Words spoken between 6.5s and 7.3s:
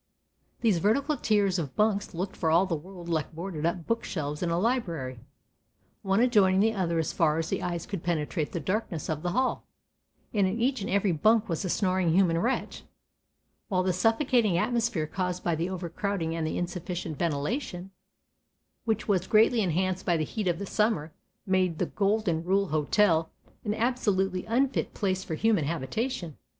the other as